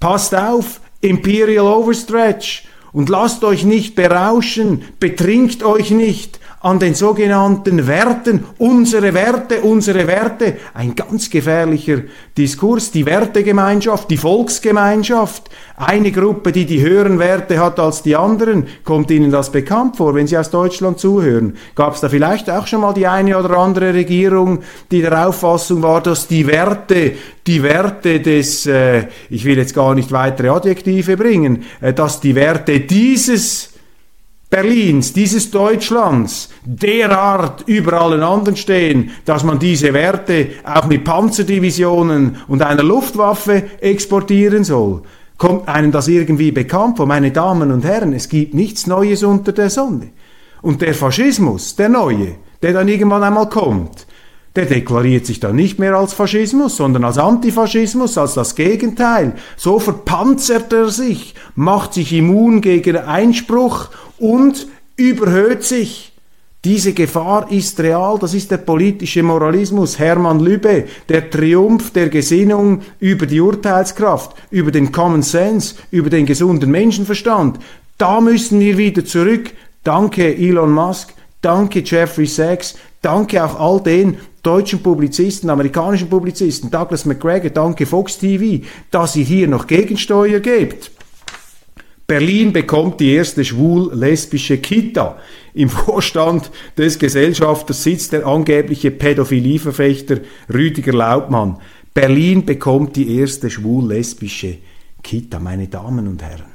[0.00, 7.86] passt auf, Imperial Overstretch und lasst euch nicht berauschen, betrinkt euch nicht, an den sogenannten
[7.86, 11.98] Werten, unsere Werte, unsere Werte, ein ganz gefährlicher
[12.36, 18.66] Diskurs, die Wertegemeinschaft, die Volksgemeinschaft, eine Gruppe, die die höheren Werte hat als die anderen,
[18.84, 21.56] kommt Ihnen das bekannt vor, wenn Sie aus Deutschland zuhören?
[21.74, 25.82] Gab es da vielleicht auch schon mal die eine oder andere Regierung, die der Auffassung
[25.82, 27.12] war, dass die Werte,
[27.46, 32.34] die Werte des, äh, ich will jetzt gar nicht weitere Adjektive bringen, äh, dass die
[32.34, 33.75] Werte dieses
[34.48, 42.36] Berlins, dieses Deutschlands, derart über allen anderen stehen, dass man diese Werte auch mit Panzerdivisionen
[42.46, 45.02] und einer Luftwaffe exportieren soll.
[45.36, 47.06] Kommt einem das irgendwie bekannt vor?
[47.06, 50.10] Meine Damen und Herren, es gibt nichts Neues unter der Sonne.
[50.62, 54.05] Und der Faschismus, der neue, der dann irgendwann einmal kommt,
[54.56, 59.34] der deklariert sich dann nicht mehr als Faschismus, sondern als Antifaschismus, als das Gegenteil.
[59.56, 64.66] So verpanzert er sich, macht sich immun gegen Einspruch und
[64.96, 66.12] überhöht sich.
[66.64, 70.00] Diese Gefahr ist real, das ist der politische Moralismus.
[70.00, 76.26] Hermann Lübbe, der Triumph der Gesinnung über die Urteilskraft, über den Common Sense, über den
[76.26, 77.60] gesunden Menschenverstand.
[77.98, 79.52] Da müssen wir wieder zurück.
[79.84, 87.04] Danke Elon Musk, danke Jeffrey Sachs, danke auch all den deutschen Publizisten, amerikanischen Publizisten, Douglas
[87.04, 90.92] McGregor, danke Fox TV, dass ihr hier noch Gegensteuer gebt.
[92.06, 95.18] Berlin bekommt die erste schwul-lesbische Kita.
[95.54, 100.20] Im Vorstand des Gesellschafters sitzt der angebliche Pädophilieverfechter
[100.52, 101.58] Rüdiger Laubmann.
[101.92, 104.58] Berlin bekommt die erste schwul-lesbische
[105.02, 106.52] Kita, meine Damen und Herren.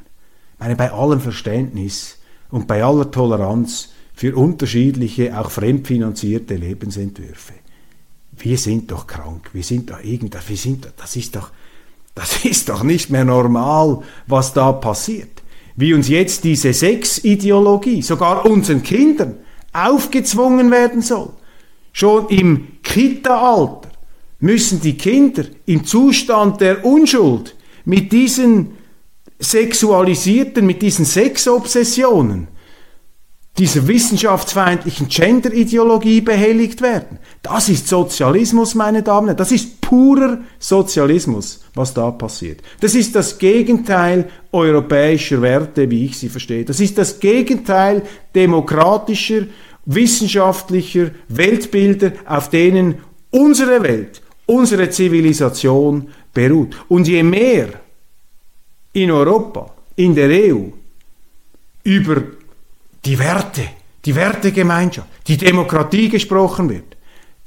[0.59, 7.53] Meine, bei allem Verständnis und bei aller Toleranz für unterschiedliche, auch fremdfinanzierte Lebensentwürfe.
[8.37, 11.49] Wir sind doch krank, wir sind doch irgendwas, wir sind, das ist doch,
[12.15, 15.41] das ist doch nicht mehr normal, was da passiert
[15.75, 19.35] wie uns jetzt diese Sexideologie sogar unseren Kindern
[19.73, 21.29] aufgezwungen werden soll.
[21.93, 23.89] Schon im Kita-Alter
[24.39, 28.77] müssen die Kinder im Zustand der Unschuld mit diesen
[29.39, 32.47] sexualisierten, mit diesen Sexobsessionen
[33.61, 37.19] dieser wissenschaftsfeindlichen Gender-Ideologie behelligt werden.
[37.43, 39.37] Das ist Sozialismus, meine Damen und Herren.
[39.37, 42.61] Das ist purer Sozialismus, was da passiert.
[42.79, 46.65] Das ist das Gegenteil europäischer Werte, wie ich sie verstehe.
[46.65, 48.01] Das ist das Gegenteil
[48.33, 49.43] demokratischer,
[49.85, 52.95] wissenschaftlicher Weltbilder, auf denen
[53.29, 56.75] unsere Welt, unsere Zivilisation beruht.
[56.87, 57.67] Und je mehr
[58.93, 60.61] in Europa, in der EU,
[61.83, 62.23] über
[63.05, 63.63] die Werte,
[64.05, 66.97] die Wertegemeinschaft, die Demokratie gesprochen wird,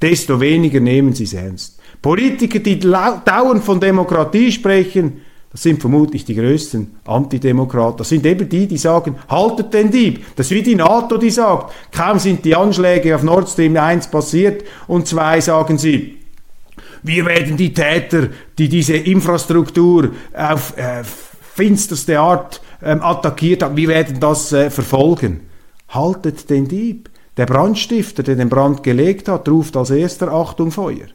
[0.01, 1.79] desto weniger nehmen sie es ernst.
[2.01, 5.21] Politiker, die dauernd von Demokratie sprechen,
[5.55, 7.99] das sind vermutlich die größten Antidemokraten.
[7.99, 10.25] Das sind eben die, die sagen, haltet den Dieb.
[10.35, 14.07] Das ist wie die NATO, die sagt, kaum sind die Anschläge auf Nord Stream 1
[14.07, 16.17] passiert und 2 sagen sie,
[17.03, 21.03] wir werden die Täter, die diese Infrastruktur auf äh,
[21.53, 25.41] finsterste Art ähm, attackiert haben, wir werden das äh, verfolgen.
[25.89, 27.09] Haltet den Dieb.
[27.37, 31.07] Der Brandstifter, der den Brand gelegt hat, ruft als erster Achtung Feuer.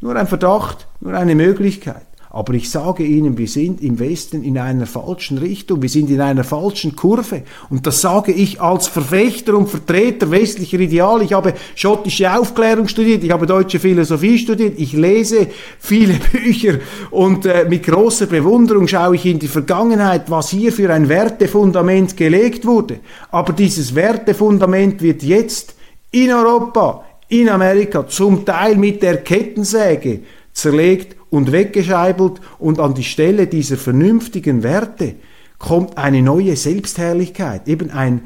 [0.00, 2.06] Nur ein Verdacht, nur eine Möglichkeit.
[2.34, 6.22] Aber ich sage Ihnen, wir sind im Westen in einer falschen Richtung, wir sind in
[6.22, 7.42] einer falschen Kurve.
[7.68, 11.24] Und das sage ich als Verfechter und Vertreter westlicher Ideale.
[11.24, 16.78] Ich habe schottische Aufklärung studiert, ich habe deutsche Philosophie studiert, ich lese viele Bücher
[17.10, 22.16] und äh, mit großer Bewunderung schaue ich in die Vergangenheit, was hier für ein Wertefundament
[22.16, 23.00] gelegt wurde.
[23.30, 25.74] Aber dieses Wertefundament wird jetzt
[26.10, 30.20] in Europa, in Amerika zum Teil mit der Kettensäge
[30.52, 35.14] zerlegt und weggescheibelt und an die Stelle dieser vernünftigen Werte
[35.58, 38.22] kommt eine neue Selbstherrlichkeit, eben ein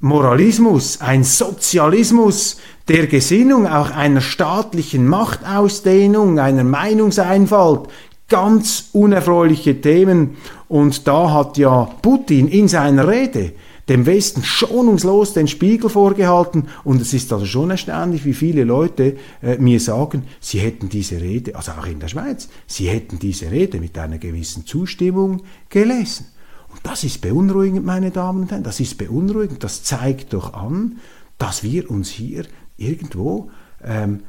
[0.00, 2.58] Moralismus, ein Sozialismus
[2.88, 7.88] der Gesinnung, auch einer staatlichen Machtausdehnung, einer Meinungseinfalt,
[8.28, 10.36] ganz unerfreuliche Themen.
[10.68, 13.52] Und da hat ja Putin in seiner Rede
[13.88, 16.68] dem Westen schonungslos den Spiegel vorgehalten.
[16.84, 21.20] Und es ist also schon erstaunlich, wie viele Leute äh, mir sagen, sie hätten diese
[21.20, 26.26] Rede, also auch in der Schweiz, sie hätten diese Rede mit einer gewissen Zustimmung gelesen.
[26.68, 30.98] Und das ist beunruhigend, meine Damen und Herren, das ist beunruhigend, das zeigt doch an,
[31.38, 32.44] dass wir uns hier
[32.76, 33.50] irgendwo
[33.84, 34.20] ähm,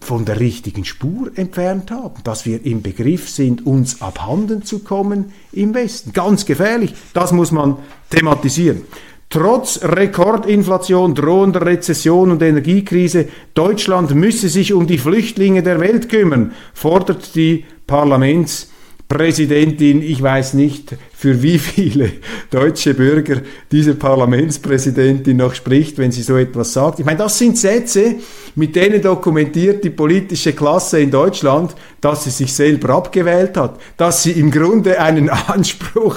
[0.00, 5.32] von der richtigen Spur entfernt haben, dass wir im Begriff sind, uns abhanden zu kommen
[5.52, 6.12] im Westen.
[6.12, 7.76] Ganz gefährlich, das muss man
[8.08, 8.80] thematisieren.
[9.28, 16.50] Trotz Rekordinflation, drohender Rezession und Energiekrise, Deutschland müsse sich um die Flüchtlinge der Welt kümmern,
[16.74, 20.02] fordert die Parlamentspräsidentin.
[20.02, 22.12] Ich weiß nicht, für wie viele
[22.50, 26.98] deutsche Bürger diese Parlamentspräsidentin noch spricht, wenn sie so etwas sagt.
[26.98, 28.14] Ich meine, das sind Sätze,
[28.54, 34.22] mit denen dokumentiert die politische Klasse in Deutschland, dass sie sich selber abgewählt hat, dass
[34.22, 36.16] sie im Grunde einen Anspruch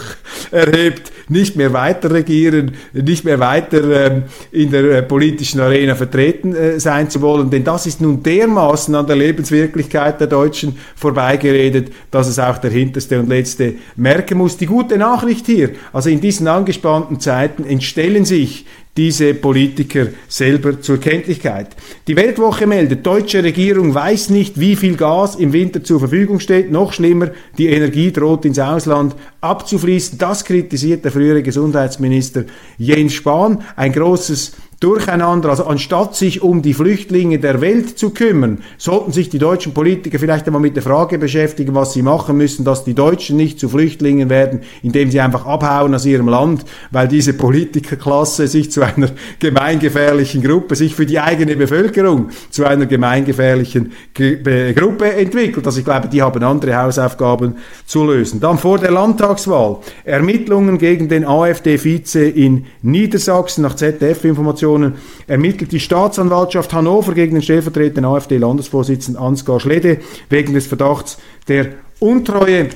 [0.51, 6.55] erhebt, nicht mehr weiter regieren, nicht mehr weiter ähm, in der äh, politischen Arena vertreten
[6.55, 7.49] äh, sein zu wollen.
[7.49, 12.71] Denn das ist nun dermaßen an der Lebenswirklichkeit der Deutschen vorbeigeredet, dass es auch der
[12.71, 14.57] Hinterste und Letzte merken muss.
[14.57, 15.71] Die gute gute Nachricht hier.
[15.91, 21.69] Also in diesen angespannten Zeiten entstellen sich diese Politiker selber zur Kenntlichkeit.
[22.07, 26.71] Die Weltwoche meldet, deutsche Regierung weiß nicht, wie viel Gas im Winter zur Verfügung steht.
[26.71, 30.19] Noch schlimmer, die Energie droht ins Ausland abzufließen.
[30.19, 32.43] Das kritisiert der frühere Gesundheitsminister
[32.77, 33.63] Jens Spahn.
[33.75, 34.51] Ein großes
[34.83, 35.49] Durcheinander.
[35.49, 40.19] Also anstatt sich um die Flüchtlinge der Welt zu kümmern, sollten sich die deutschen Politiker
[40.19, 43.69] vielleicht einmal mit der Frage beschäftigen, was sie machen müssen, dass die Deutschen nicht zu
[43.69, 49.11] Flüchtlingen werden, indem sie einfach abhauen aus ihrem Land, weil diese Politikerklasse sich zu einer
[49.39, 55.65] gemeingefährlichen Gruppe, sich für die eigene Bevölkerung zu einer gemeingefährlichen Gruppe entwickelt.
[55.65, 58.41] Also ich glaube, die haben andere Hausaufgaben zu lösen.
[58.41, 64.93] Dann vor der Landtagswahl Ermittlungen gegen den AfD-Vize in Niedersachsen nach ZDF-Informationen Informationen
[65.27, 72.69] ermittelt die Staatsanwaltschaft Hannover gegen den stellvertretenden AfD-Landesvorsitzenden Ansgar Schlede wegen des Verdachts der Untreue.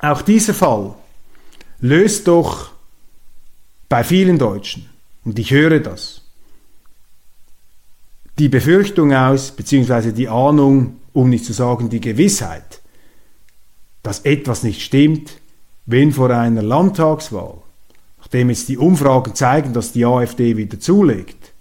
[0.00, 0.94] Auch dieser Fall
[1.80, 2.70] löst doch
[3.88, 4.88] bei vielen Deutschen,
[5.24, 6.22] und ich höre das,
[8.38, 12.80] die Befürchtung aus, beziehungsweise die Ahnung, um nicht zu sagen die Gewissheit,
[14.02, 15.38] dass etwas nicht stimmt,
[15.84, 17.58] wenn vor einer Landtagswahl
[18.32, 21.52] nachdem jetzt die Umfragen zeigen, dass die AfD wieder zulegt,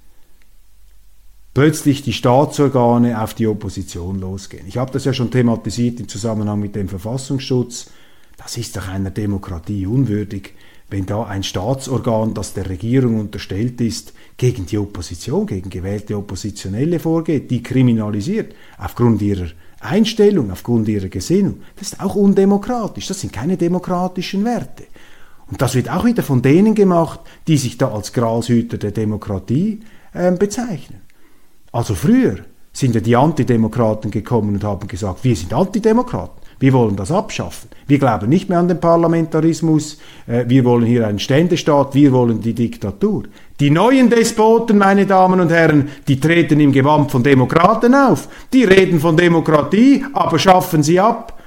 [1.53, 4.65] plötzlich die Staatsorgane auf die Opposition losgehen.
[4.67, 7.89] Ich habe das ja schon thematisiert im Zusammenhang mit dem Verfassungsschutz.
[8.37, 10.53] Das ist doch einer Demokratie unwürdig,
[10.89, 16.99] wenn da ein Staatsorgan, das der Regierung unterstellt ist, gegen die Opposition, gegen gewählte Oppositionelle
[17.01, 19.47] vorgeht, die kriminalisiert aufgrund ihrer
[19.81, 21.63] Einstellung, aufgrund ihrer Gesinnung.
[21.75, 23.07] Das ist auch undemokratisch.
[23.07, 24.85] Das sind keine demokratischen Werte.
[25.51, 29.81] Und das wird auch wieder von denen gemacht, die sich da als Gralshüter der Demokratie
[30.13, 31.01] äh, bezeichnen.
[31.71, 32.37] Also früher
[32.73, 36.41] sind ja die Antidemokraten gekommen und haben gesagt, wir sind Antidemokraten.
[36.59, 37.69] Wir wollen das abschaffen.
[37.87, 39.97] Wir glauben nicht mehr an den Parlamentarismus.
[40.27, 41.95] Äh, wir wollen hier einen Ständestaat.
[41.95, 43.23] Wir wollen die Diktatur.
[43.59, 48.29] Die neuen Despoten, meine Damen und Herren, die treten im Gewand von Demokraten auf.
[48.53, 51.41] Die reden von Demokratie, aber schaffen sie ab.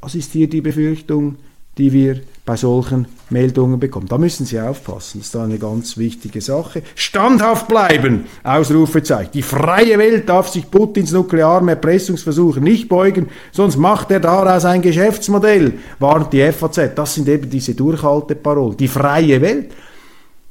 [0.00, 1.36] Das ist hier die Befürchtung,
[1.76, 4.08] die wir bei solchen Meldungen bekommen.
[4.08, 6.82] Da müssen Sie aufpassen, das ist eine ganz wichtige Sache.
[6.96, 9.30] Standhaft bleiben, Ausrufezeichen.
[9.32, 14.82] Die freie Welt darf sich Putins nuklearen Erpressungsversuche nicht beugen, sonst macht er daraus ein
[14.82, 16.94] Geschäftsmodell, warnt die FAZ.
[16.96, 18.76] Das sind eben diese Durchhalteparolen.
[18.76, 19.72] Die freie Welt.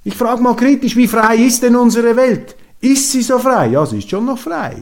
[0.04, 2.56] Ich frage mal kritisch, wie frei ist denn unsere Welt?
[2.80, 3.68] Ist sie so frei?
[3.68, 4.78] Ja, sie ist schon noch frei.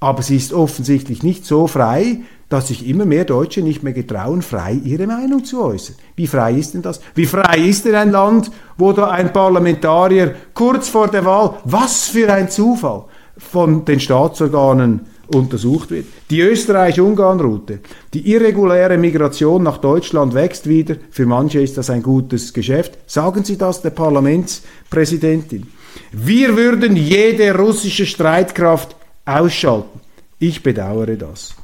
[0.00, 4.42] Aber sie ist offensichtlich nicht so frei, dass sich immer mehr Deutsche nicht mehr getrauen,
[4.42, 5.96] frei ihre Meinung zu äußern.
[6.16, 7.00] Wie frei ist denn das?
[7.14, 12.08] Wie frei ist denn ein Land, wo da ein Parlamentarier kurz vor der Wahl, was
[12.08, 13.04] für ein Zufall,
[13.36, 16.06] von den Staatsorganen untersucht wird.
[16.30, 17.80] Die Österreich-Ungarn-Route,
[18.14, 20.96] die irreguläre Migration nach Deutschland wächst wieder.
[21.10, 22.98] Für manche ist das ein gutes Geschäft.
[23.06, 25.66] Sagen Sie das der Parlamentspräsidentin.
[26.12, 30.00] Wir würden jede russische Streitkraft ausschalten.
[30.38, 31.54] Ich bedauere das.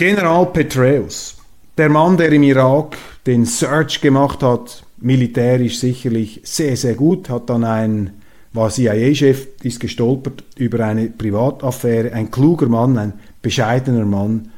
[0.00, 1.36] General Petraeus,
[1.76, 7.50] der Mann, der im Irak den Search gemacht hat, militärisch sicherlich sehr, sehr gut, hat
[7.50, 8.12] dann ein,
[8.54, 13.12] war CIA-Chef, ist gestolpert über eine Privataffäre, ein kluger Mann, ein
[13.42, 14.52] bescheidener Mann.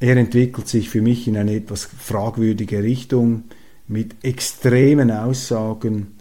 [0.00, 3.44] Er entwickelt sich für mich in eine etwas fragwürdige Richtung
[3.88, 6.18] mit extremen Aussagen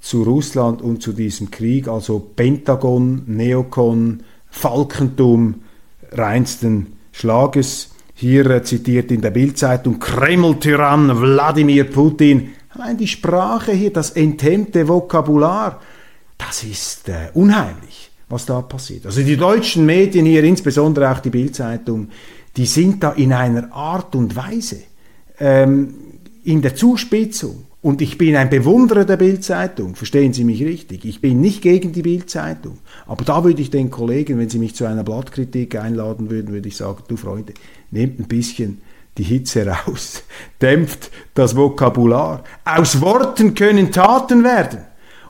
[0.00, 5.62] zu Russland und zu diesem Krieg, also Pentagon, Neokon, Falkentum,
[6.12, 7.90] reinsten Schlages.
[8.14, 12.50] Hier äh, zitiert in der Bildzeitung Kreml-Tyrann Wladimir Putin.
[12.70, 15.80] Allein die Sprache hier, das enthemmte Vokabular,
[16.38, 19.06] das ist äh, unheimlich, was da passiert.
[19.06, 22.08] Also die deutschen Medien hier, insbesondere auch die Bildzeitung,
[22.56, 24.82] die sind da in einer Art und Weise
[25.38, 25.94] ähm,
[26.44, 27.66] in der Zuspitzung.
[27.82, 31.04] Und ich bin ein Bewunderer der Bildzeitung, verstehen Sie mich richtig.
[31.04, 32.78] Ich bin nicht gegen die Bildzeitung.
[33.06, 36.68] Aber da würde ich den Kollegen, wenn sie mich zu einer Blattkritik einladen würden, würde
[36.68, 37.54] ich sagen, du Freunde,
[37.90, 38.80] nehmt ein bisschen
[39.18, 40.22] die Hitze raus,
[40.62, 42.44] dämpft das Vokabular.
[42.64, 44.82] Aus Worten können Taten werden.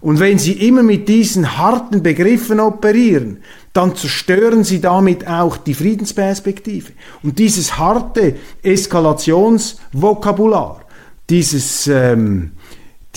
[0.03, 3.39] Und wenn Sie immer mit diesen harten Begriffen operieren,
[3.73, 6.93] dann zerstören Sie damit auch die Friedensperspektive.
[7.23, 10.82] Und dieses harte Eskalationsvokabular,
[11.33, 12.53] dieses, ähm,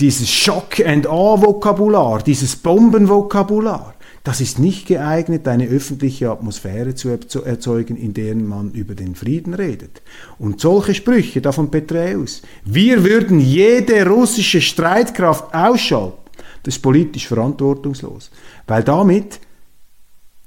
[0.00, 3.94] dieses Shock-and-Awe-Vokabular, dieses Bombenvokabular,
[4.24, 9.52] das ist nicht geeignet, eine öffentliche Atmosphäre zu, erzeugen, in der man über den Frieden
[9.52, 10.00] redet.
[10.38, 16.16] Und solche Sprüche da von Peträus, wir würden jede russische Streitkraft ausschalten,
[16.62, 18.30] das ist politisch verantwortungslos.
[18.66, 19.40] Weil damit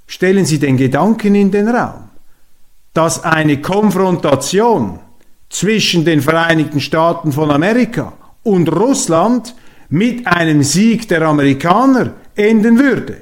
[0.07, 2.09] stellen Sie den Gedanken in den Raum,
[2.95, 4.99] dass eine Konfrontation
[5.49, 9.55] zwischen den Vereinigten Staaten von Amerika und Russland
[9.89, 13.21] mit einem Sieg der Amerikaner enden würde.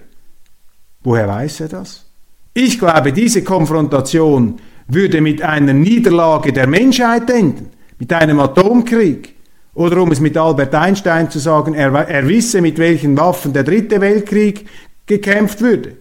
[1.02, 2.06] Woher weiß er das?
[2.54, 7.70] Ich glaube, diese Konfrontation würde mit einer Niederlage der Menschheit enden,
[8.00, 9.36] mit einem Atomkrieg.
[9.74, 13.64] Oder um es mit Albert Einstein zu sagen, er, er wisse, mit welchen Waffen der
[13.64, 14.68] dritte Weltkrieg
[15.06, 15.98] gekämpft würde.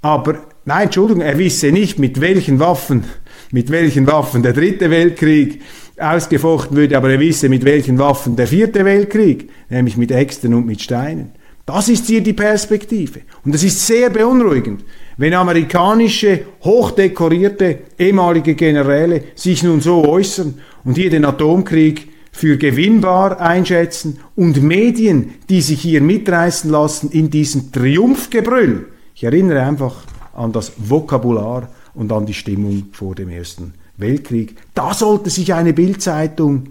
[0.00, 3.04] Aber, nein, Entschuldigung, er wisse nicht, mit welchen Waffen,
[3.50, 5.60] mit welchen Waffen der dritte Weltkrieg
[5.98, 10.66] ausgefochten würde, aber er wisse, mit welchen Waffen der vierte Weltkrieg, nämlich mit Äxten und
[10.66, 11.32] mit Steinen.
[11.66, 13.20] Das ist hier die Perspektive.
[13.44, 14.82] Und es ist sehr beunruhigend,
[15.18, 20.54] wenn amerikanische, hochdekorierte ehemalige Generäle sich nun so äußern
[20.84, 27.30] und hier den Atomkrieg für gewinnbar einschätzen und Medien, die sich hier mitreißen lassen in
[27.30, 28.86] diesem Triumphgebrüll.
[29.14, 30.06] Ich erinnere einfach
[30.40, 34.56] an das Vokabular und an die Stimmung vor dem Ersten Weltkrieg.
[34.74, 36.68] Da sollte sich eine Bildzeitung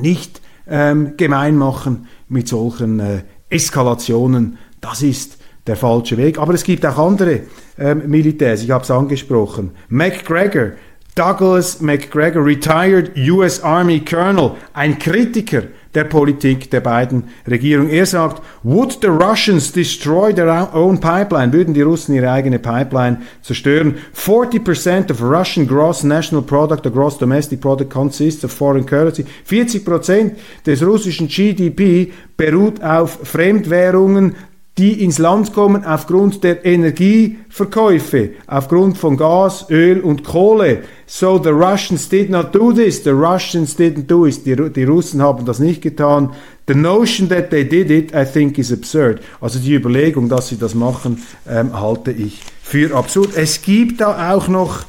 [0.00, 4.58] nicht ähm, gemein machen mit solchen äh, Eskalationen.
[4.80, 6.38] Das ist der falsche Weg.
[6.38, 7.40] Aber es gibt auch andere
[7.78, 9.72] ähm, Militärs, ich habe es angesprochen.
[9.88, 10.72] McGregor,
[11.14, 17.90] Douglas McGregor, retired US Army Colonel, ein Kritiker der Politik der beiden Regierungen.
[17.90, 23.18] Er sagt, would the Russians destroy their own pipeline, würden die Russen ihre eigene Pipeline
[23.42, 23.96] zerstören?
[24.14, 29.24] 40% of Russian gross national product, or gross domestic product consists of foreign currency.
[29.48, 30.32] 40%
[30.64, 34.34] des russischen GDP beruht auf Fremdwährungen,
[34.78, 40.84] die ins Land kommen aufgrund der Energieverkäufe, aufgrund von Gas, Öl und Kohle.
[41.06, 45.20] So the Russians did not do this, the Russians didn't do it, die, die Russen
[45.20, 46.30] haben das nicht getan.
[46.66, 49.20] The notion that they did it, I think, is absurd.
[49.40, 53.36] Also die Überlegung, dass sie das machen, ähm, halte ich für absurd.
[53.36, 54.84] Es gibt da auch noch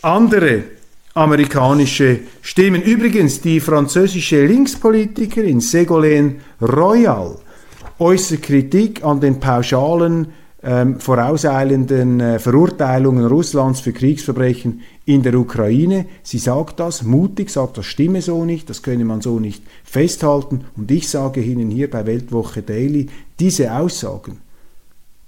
[0.00, 0.62] andere
[1.12, 2.82] amerikanische Stimmen.
[2.82, 7.36] Übrigens, die französische Linkspolitikerin Ségolène Royal,
[7.98, 10.28] äußert Kritik an den pauschalen,
[10.62, 16.06] ähm, vorauseilenden äh, Verurteilungen Russlands für Kriegsverbrechen in der Ukraine.
[16.22, 20.64] Sie sagt das mutig, sagt, das stimme so nicht, das könne man so nicht festhalten.
[20.76, 23.06] Und ich sage Ihnen hier bei Weltwoche Daily,
[23.38, 24.38] diese Aussagen,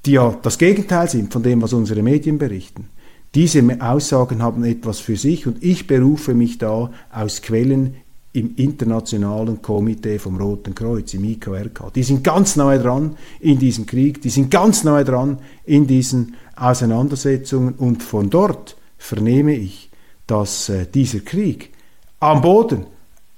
[0.06, 2.88] die ja das Gegenteil sind von dem, was unsere Medien berichten,
[3.34, 7.96] diese Aussagen haben etwas für sich und ich berufe mich da aus Quellen
[8.38, 11.92] im internationalen Komitee vom Roten Kreuz, im IKRK.
[11.94, 16.34] Die sind ganz nahe dran in diesem Krieg, die sind ganz nahe dran in diesen
[16.56, 19.90] Auseinandersetzungen und von dort vernehme ich,
[20.26, 21.72] dass äh, dieser Krieg
[22.20, 22.86] am Boden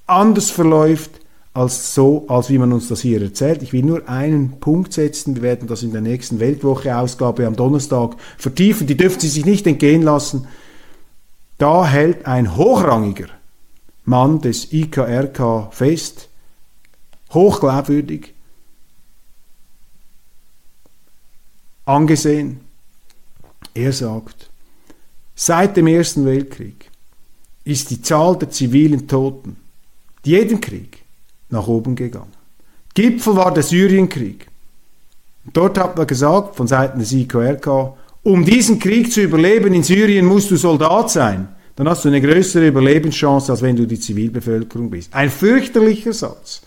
[0.07, 1.21] anders verläuft
[1.53, 3.63] als so, als wie man uns das hier erzählt.
[3.63, 5.35] Ich will nur einen Punkt setzen.
[5.37, 8.87] Wir werden das in der nächsten Weltwoche-Ausgabe am Donnerstag vertiefen.
[8.87, 10.47] Die dürfen Sie sich nicht entgehen lassen.
[11.59, 13.27] Da hält ein hochrangiger
[14.11, 16.29] Mann des IKRK fest,
[17.33, 18.35] hochglaubwürdig,
[21.85, 22.61] angesehen.
[23.73, 24.51] Er sagt,
[25.37, 26.91] seit dem Ersten Weltkrieg
[27.63, 29.57] ist die Zahl der zivilen Toten
[30.25, 31.05] jeden Krieg
[31.49, 32.33] nach oben gegangen.
[32.95, 34.49] Gipfel war der Syrienkrieg.
[35.53, 40.27] Dort hat man gesagt, von Seiten des IKRK, um diesen Krieg zu überleben in Syrien
[40.27, 44.91] musst du Soldat sein dann hast du eine größere Überlebenschance, als wenn du die Zivilbevölkerung
[44.91, 45.15] bist.
[45.15, 46.63] Ein fürchterlicher Satz.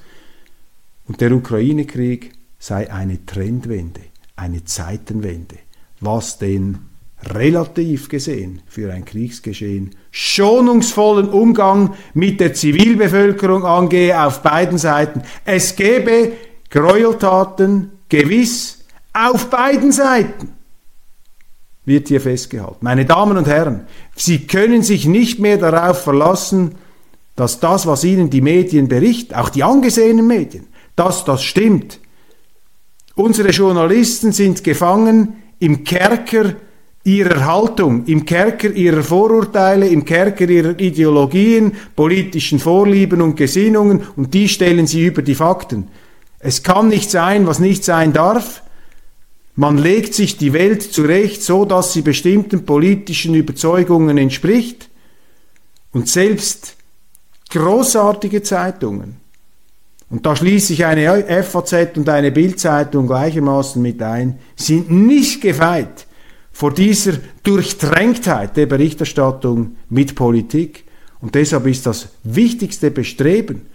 [1.08, 4.01] Und der Ukraine-Krieg sei eine Trendwende,
[4.36, 5.58] eine Zeitenwende,
[5.99, 6.80] was den
[7.26, 15.24] relativ gesehen für ein Kriegsgeschehen schonungsvollen Umgang mit der Zivilbevölkerung angehe auf beiden Seiten.
[15.45, 16.34] Es gäbe
[16.70, 18.80] Gräueltaten gewiss
[19.14, 20.54] auf beiden Seiten
[21.86, 22.78] wird hier festgehalten.
[22.82, 23.86] Meine Damen und Herren,
[24.16, 26.76] Sie können sich nicht mehr darauf verlassen,
[27.36, 31.99] dass das, was Ihnen die Medien berichten, auch die angesehenen Medien, dass das stimmt.
[33.16, 36.55] Unsere Journalisten sind gefangen im Kerker
[37.03, 44.34] ihrer Haltung, im Kerker ihrer Vorurteile, im Kerker ihrer Ideologien, politischen Vorlieben und Gesinnungen und
[44.34, 45.89] die stellen sie über die Fakten.
[46.39, 48.62] Es kann nicht sein, was nicht sein darf.
[49.56, 54.89] Man legt sich die Welt zurecht, so dass sie bestimmten politischen Überzeugungen entspricht.
[55.91, 56.76] Und selbst
[57.51, 59.18] großartige Zeitungen,
[60.10, 66.06] und da schließe ich eine FAZ und eine Bildzeitung gleichermaßen mit ein, sind nicht gefeit
[66.51, 70.84] vor dieser Durchdrängtheit der Berichterstattung mit Politik.
[71.20, 73.66] Und deshalb ist das wichtigste Bestreben,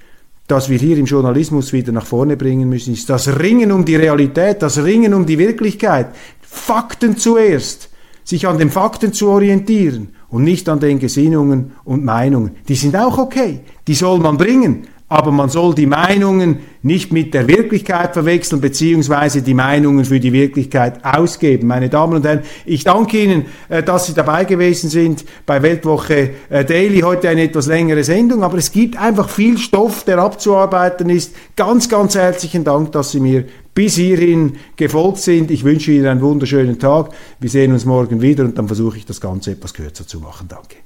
[0.48, 3.96] das wir hier im Journalismus wieder nach vorne bringen müssen, ist das Ringen um die
[3.96, 6.08] Realität, das Ringen um die Wirklichkeit.
[6.40, 7.90] Fakten zuerst,
[8.24, 12.52] sich an den Fakten zu orientieren und nicht an den Gesinnungen und Meinungen.
[12.66, 17.32] Die sind auch okay, die soll man bringen, aber man soll die Meinungen nicht mit
[17.32, 21.66] der Wirklichkeit verwechseln, beziehungsweise die Meinungen für die Wirklichkeit ausgeben.
[21.66, 26.30] Meine Damen und Herren, ich danke Ihnen, äh, dass Sie dabei gewesen sind bei Weltwoche
[26.50, 27.00] äh, Daily.
[27.00, 31.34] Heute eine etwas längere Sendung, aber es gibt einfach viel Stoff, der abzuarbeiten ist.
[31.56, 33.44] Ganz, ganz herzlichen Dank, dass Sie mir
[33.74, 35.50] bis hierhin gefolgt sind.
[35.50, 37.12] Ich wünsche Ihnen einen wunderschönen Tag.
[37.40, 40.48] Wir sehen uns morgen wieder und dann versuche ich das Ganze etwas kürzer zu machen.
[40.48, 40.76] Danke.